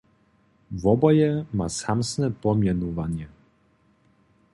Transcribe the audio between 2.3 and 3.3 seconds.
pomjenowanje.